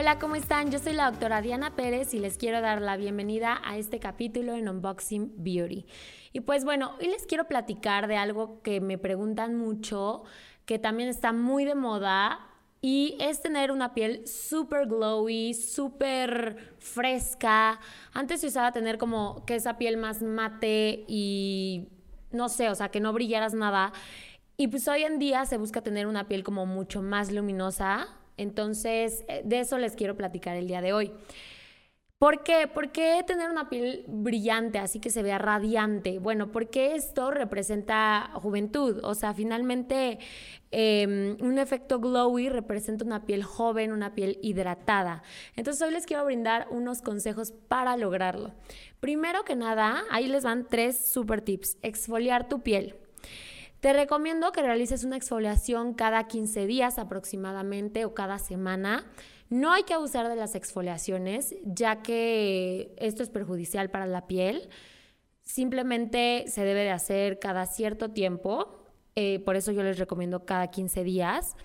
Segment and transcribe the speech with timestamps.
[0.00, 0.70] Hola, ¿cómo están?
[0.70, 4.54] Yo soy la doctora Diana Pérez y les quiero dar la bienvenida a este capítulo
[4.54, 5.86] en Unboxing Beauty.
[6.32, 10.22] Y pues bueno, hoy les quiero platicar de algo que me preguntan mucho,
[10.66, 12.38] que también está muy de moda
[12.80, 17.80] y es tener una piel súper glowy, súper fresca.
[18.12, 21.88] Antes se usaba tener como que esa piel más mate y
[22.30, 23.92] no sé, o sea, que no brillaras nada.
[24.56, 28.17] Y pues hoy en día se busca tener una piel como mucho más luminosa.
[28.38, 31.12] Entonces, eh, de eso les quiero platicar el día de hoy.
[32.18, 32.66] ¿Por qué?
[32.66, 36.18] ¿Por qué tener una piel brillante, así que se vea radiante?
[36.18, 40.18] Bueno, porque esto representa juventud, o sea, finalmente
[40.72, 45.22] em, un efecto glowy representa una piel joven, una piel hidratada.
[45.54, 48.52] Entonces hoy les quiero brindar unos consejos para lograrlo.
[48.98, 51.76] Primero que nada, ahí les van tres super tips.
[51.82, 52.96] Exfoliar tu piel.
[53.80, 59.06] Te recomiendo que realices una exfoliación cada 15 días aproximadamente o cada semana.
[59.50, 64.68] No hay que abusar de las exfoliaciones, ya que esto es perjudicial para la piel.
[65.42, 68.84] Simplemente se debe de hacer cada cierto tiempo,
[69.14, 71.56] eh, por eso yo les recomiendo cada 15 días,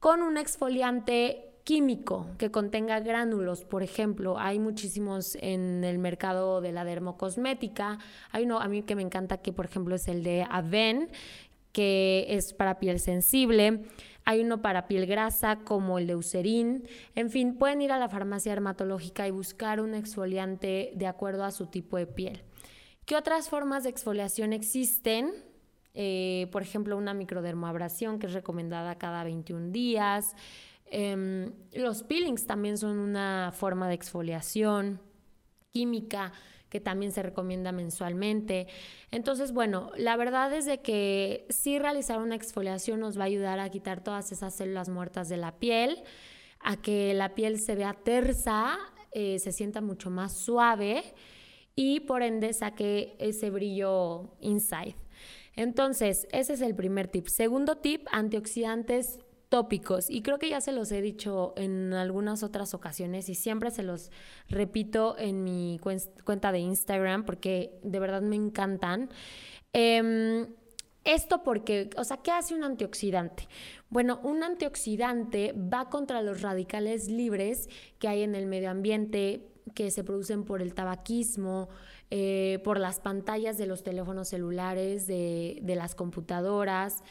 [0.00, 6.72] con un exfoliante químico que contenga gránulos, por ejemplo, hay muchísimos en el mercado de
[6.72, 7.98] la dermocosmética.
[8.30, 11.08] Hay uno a mí que me encanta que, por ejemplo, es el de Aven,
[11.72, 13.84] que es para piel sensible.
[14.24, 16.86] Hay uno para piel grasa como el Eucerin.
[17.14, 21.50] En fin, pueden ir a la farmacia dermatológica y buscar un exfoliante de acuerdo a
[21.50, 22.42] su tipo de piel.
[23.04, 25.32] ¿Qué otras formas de exfoliación existen?
[25.94, 30.36] Eh, por ejemplo, una microdermoabrasión que es recomendada cada 21 días.
[30.86, 35.00] Em, los peelings también son una forma de exfoliación
[35.72, 36.32] química
[36.72, 38.66] que también se recomienda mensualmente.
[39.10, 43.60] Entonces, bueno, la verdad es de que sí realizar una exfoliación nos va a ayudar
[43.60, 46.02] a quitar todas esas células muertas de la piel,
[46.60, 48.78] a que la piel se vea tersa,
[49.10, 51.02] eh, se sienta mucho más suave
[51.76, 54.96] y por ende saque ese brillo inside.
[55.54, 57.26] Entonces, ese es el primer tip.
[57.26, 59.18] Segundo tip, antioxidantes
[59.52, 60.08] tópicos.
[60.08, 63.82] Y creo que ya se los he dicho en algunas otras ocasiones y siempre se
[63.82, 64.10] los
[64.48, 65.78] repito en mi
[66.24, 69.10] cuenta de Instagram porque de verdad me encantan.
[69.74, 70.46] Em,
[71.04, 73.46] esto porque, o sea, ¿qué hace un antioxidante?
[73.90, 77.68] Bueno, un antioxidante va contra los radicales libres
[77.98, 81.68] que hay en el medio ambiente, que se producen por el tabaquismo,
[82.10, 87.02] eh, por las pantallas de los teléfonos celulares, de, de las computadoras,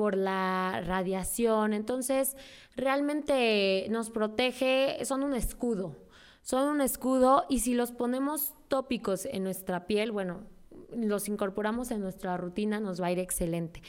[0.00, 1.74] por la radiación.
[1.74, 2.34] Entonces,
[2.74, 5.94] realmente nos protege, son un escudo,
[6.40, 10.44] son un escudo y si los ponemos tópicos en nuestra piel, bueno,
[10.96, 13.82] los incorporamos en nuestra rutina, nos va a ir excelente.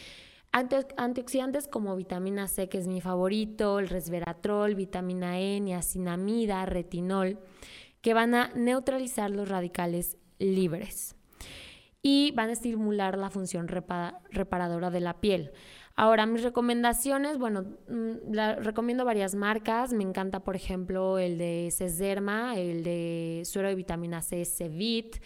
[0.52, 7.40] antioxidantes como vitamina C, que es mi favorito, el resveratrol, vitamina E, niacinamida, retinol,
[8.02, 11.16] que van a neutralizar los radicales libres
[12.02, 15.52] y van a estimular la función reparadora de la piel.
[15.96, 19.94] Ahora, mis recomendaciones, bueno, mm, recomiendo varias marcas.
[19.94, 25.18] Me encanta, por ejemplo, el de Cesderma, el de suero de vitamina C, Cevit.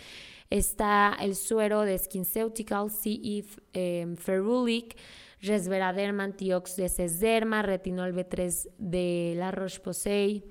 [0.49, 4.95] Está el suero de SkinCeutical, CE em, Ferulic,
[5.41, 10.43] Resveraderma Antiox de Cesderma, Retinol B3 de La Roche-Posay.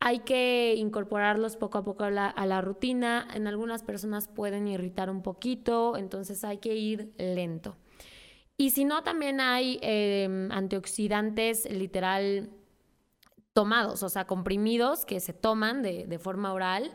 [0.00, 3.26] Hay que incorporarlos poco a poco la, a la, rutina.
[3.34, 7.76] En algunas personas pueden irritar un poquito, entonces hay que ir lento.
[8.58, 12.50] Y si no, también hay em, antioxidantes literal
[13.52, 16.92] tomados, o sea, comprimidos que se toman de, de forma oral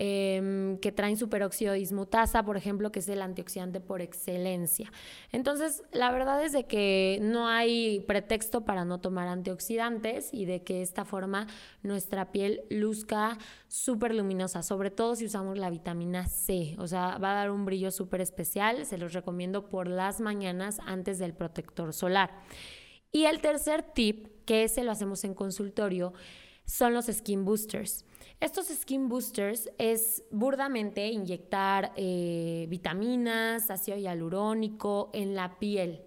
[0.00, 4.92] Em, que traen superóxido de dismutasa, por ejemplo, que es el antioxidante por excelencia.
[5.32, 10.62] Entonces, la verdad es de que no hay pretexto para no tomar antioxidantes y de
[10.62, 11.48] que de esta forma
[11.82, 17.32] nuestra piel luzca súper luminosa, sobre todo si usamos la vitamina C, o sea, va
[17.32, 21.92] a dar un brillo súper especial, se los recomiendo por las mañanas antes del protector
[21.92, 22.30] solar.
[23.10, 26.12] Y el tercer tip, que ese lo hacemos en consultorio,
[26.66, 28.04] son los skin boosters.
[28.40, 36.02] Estos skin boosters es burdamente inyectar eh, vitaminas, ácido hialurónico en la piel,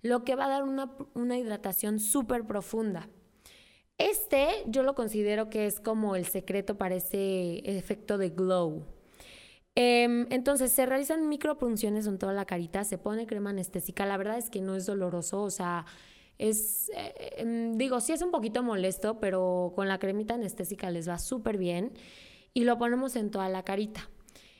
[0.00, 3.08] lo que va a dar una, hidratación súper profunda.
[3.98, 8.86] Este yo lo considero que es como el secreto para ese efecto de glow.
[9.74, 14.38] Em, entonces se realizan micropunciones en toda la carita, se pone crema anestésica, la verdad
[14.38, 15.86] es que no es doloroso, o sea,
[16.42, 21.08] es, eh, em, digo, sí es un poquito molesto, pero con la cremita anestésica les
[21.08, 21.92] va súper bien
[22.52, 24.10] y lo ponemos en toda la carita.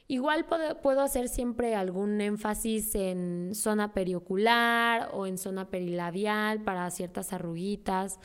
[0.07, 7.33] Igual puedo, hacer siempre algún énfasis en zona periocular o en zona perilabial para ciertas
[7.33, 8.21] arruguitas.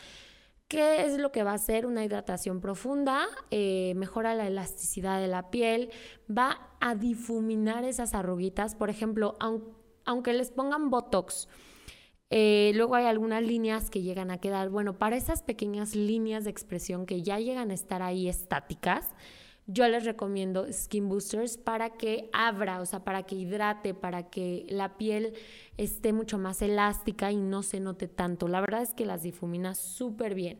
[0.68, 1.86] ¿Qué es lo que va a hacer?
[1.86, 5.90] Una hidratación profunda, eh, mejora la elasticidad de la piel,
[6.30, 8.76] va a difuminar esas arruguitas.
[8.76, 9.36] Por ejemplo,
[10.06, 11.48] aunque les pongan Botox,
[12.30, 16.50] eh, luego hay algunas líneas que llegan a quedar, bueno, para esas pequeñas líneas de
[16.50, 19.14] expresión que ya llegan a estar ahí estáticas,
[19.70, 24.66] yo les recomiendo Skin Boosters para que abra, o sea, para que hidrate, para que
[24.70, 25.34] la piel
[25.76, 28.48] esté mucho más elástica y no se note tanto.
[28.48, 30.58] La verdad es que las difumina súper bien.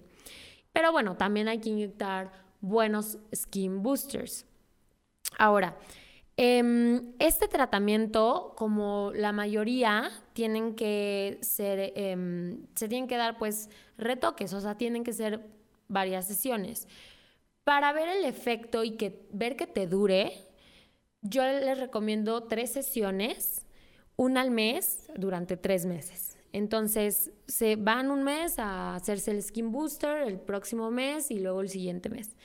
[0.74, 4.46] Pero bueno, también hay que inyectar buenos Skin Boosters.
[5.38, 5.78] Ahora,
[6.36, 13.72] em, este tratamiento, como la mayoría, tienen que ser, em, se tienen que dar pues
[13.98, 15.42] retoques, o sea, tienen que ser
[15.88, 16.88] varias sesiones.
[17.64, 20.32] Para ver el efecto y que, ver que te dure,
[21.24, 23.66] yo les recomiendo tres sesiones,
[24.16, 26.38] una al mes durante tres meses.
[26.54, 31.62] Entonces, se van un mes a hacerse el skin booster, el próximo mes y luego
[31.62, 32.36] el siguiente mes.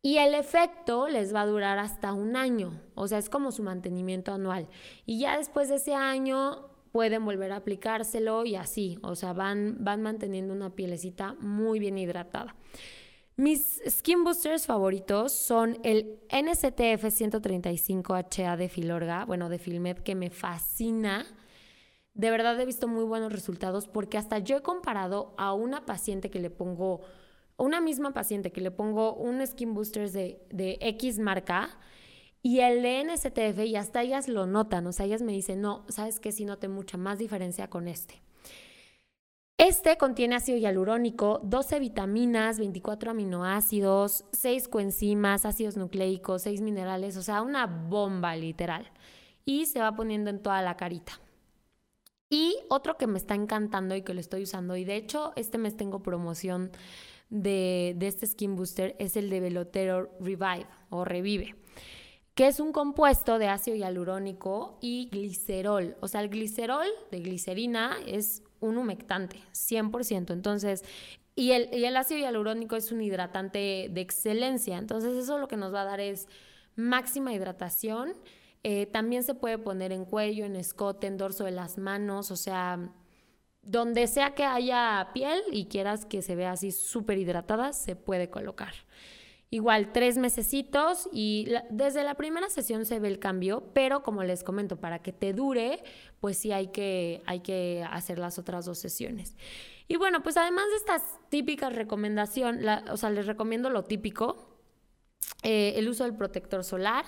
[0.00, 3.62] Y el efecto les va a durar hasta un año, o sea, es como su
[3.62, 4.68] mantenimiento anual.
[5.04, 9.76] Y ya después de ese año pueden volver a aplicárselo y así, o sea, van,
[9.80, 12.56] van manteniendo una pielecita muy bien hidratada.
[13.36, 20.28] Mis skin boosters favoritos son el NCTF 135HA de Filorga, bueno, de Filmed, que me
[20.28, 21.24] fascina.
[22.12, 26.28] De verdad he visto muy buenos resultados porque hasta yo he comparado a una paciente
[26.28, 27.00] que le pongo,
[27.56, 31.78] una misma paciente que le pongo un skin booster de, de X marca
[32.42, 35.84] y el de NCTF y hasta ellas lo notan, o sea, ellas me dicen, no,
[35.88, 38.22] sabes que sí noté mucha más diferencia con este.
[39.58, 47.22] Este contiene ácido hialurónico, 12 vitaminas, 24 aminoácidos, 6 coenzimas, ácidos nucleicos, 6 minerales, o
[47.22, 48.90] sea, una bomba literal.
[49.44, 51.20] Y se va poniendo en toda la carita.
[52.30, 55.58] Y otro que me está encantando y que lo estoy usando, y de hecho este
[55.58, 56.70] mes tengo promoción
[57.28, 61.54] de, de este Skin Booster, es el de Velotero Revive o Revive
[62.34, 65.96] que es un compuesto de ácido hialurónico y glicerol.
[66.00, 70.32] O sea, el glicerol de glicerina es un humectante, 100%.
[70.32, 70.84] Entonces,
[71.34, 74.78] y el, y el ácido hialurónico es un hidratante de excelencia.
[74.78, 76.28] Entonces, eso lo que nos va a dar es
[76.76, 78.12] máxima hidratación.
[78.62, 82.36] Eh, también se puede poner en cuello, en escote, en dorso de las manos, o
[82.36, 82.92] sea,
[83.62, 88.28] donde sea que haya piel y quieras que se vea así súper hidratada, se puede
[88.28, 88.74] colocar.
[89.52, 94.44] Igual tres mesecitos y desde la primera sesión se ve el cambio, pero como les
[94.44, 95.82] comento, para que te dure,
[96.20, 99.36] pues sí hay que, hay que hacer las otras dos sesiones.
[99.88, 104.56] Y bueno, pues además de estas típicas recomendaciones, o sea, les recomiendo lo típico,
[105.42, 107.04] eh, el uso del protector solar,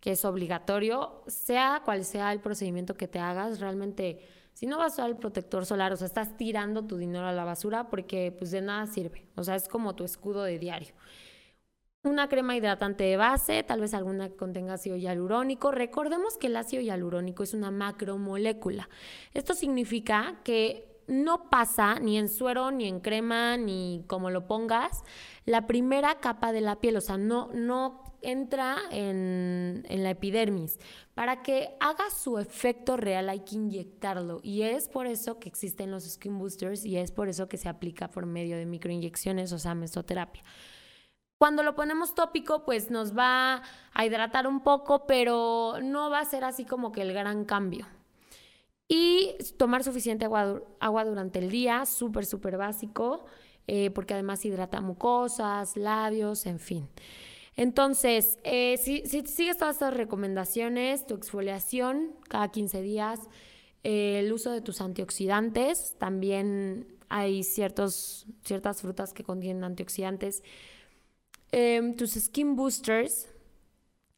[0.00, 4.26] que es obligatorio, sea cual sea el procedimiento que te hagas, realmente...
[4.54, 7.32] Si no vas a usar el protector solar, o sea, estás tirando tu dinero a
[7.32, 9.28] la basura porque pues de nada sirve.
[9.36, 10.94] O sea, es como tu escudo de diario
[12.06, 15.72] una crema hidratante de base, tal vez alguna que contenga ácido hialurónico.
[15.72, 18.88] Recordemos que el ácido hialurónico es una macromolécula.
[19.34, 25.04] Esto significa que no pasa ni en suero, ni en crema, ni como lo pongas,
[25.44, 30.78] la primera capa de la piel, o sea, no, no entra en, en, la epidermis.
[31.14, 35.90] Para que haga su efecto real hay que inyectarlo y es por eso que existen
[35.90, 39.58] los skin boosters y es por eso que se aplica por medio de microinyecciones, o
[39.58, 40.42] sea, mesoterapia.
[41.38, 43.62] Cuando lo ponemos tópico, pues nos va
[43.92, 47.86] a hidratar un poco, pero no va a ser así como que el gran cambio.
[48.88, 53.26] Y tomar suficiente agua, durante el día, súper, súper básico,
[53.66, 56.88] eh, porque además hidrata mucosas, labios, en fin.
[57.56, 63.20] Entonces, eh, si, sigues todas estas recomendaciones, tu exfoliación cada 15 días,
[63.82, 70.42] eh, el uso de tus antioxidantes, también hay ciertos, ciertas frutas que contienen antioxidantes
[71.52, 73.28] Em, tus skin boosters,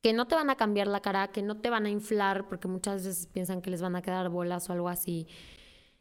[0.02, 2.68] que no te van a cambiar la cara, que no te van a inflar, porque
[2.68, 5.26] muchas veces piensan que les van a quedar bolas o algo así.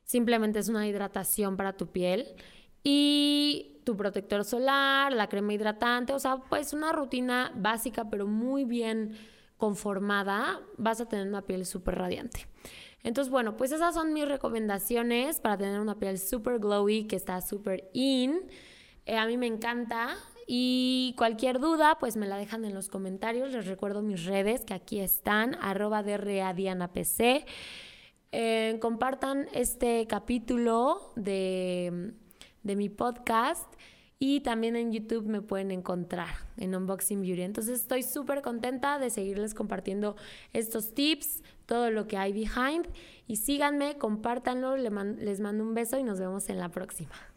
[0.04, 2.36] Simplemente es una hidratación para tu piel.
[2.84, 8.64] Y tu protector solar, la crema hidratante, o sea, pues una rutina básica, pero muy
[8.64, 9.18] bien
[9.58, 12.48] conformada, vas a tener una piel súper radiante.
[13.04, 17.42] Entonces, bueno, pues esas son mis recomendaciones para tener una piel súper glowy, que está
[17.42, 18.42] súper in.
[19.06, 20.18] Eh, a mí me encanta
[20.50, 23.52] Y cualquier duda, pues me la dejan en los comentarios.
[23.52, 27.46] Les recuerdo mis redes que aquí están, arroba PC.
[28.32, 32.14] Eh, compartan este capítulo de,
[32.64, 33.68] de mi podcast
[34.20, 37.42] y también en YouTube me pueden encontrar en Unboxing Beauty.
[37.42, 40.16] Entonces estoy súper contenta de seguirles compartiendo
[40.54, 42.88] estos tips, todo lo que hay behind.
[43.28, 47.37] Y síganme, compártanlo, les mando un beso y nos vemos en la próxima.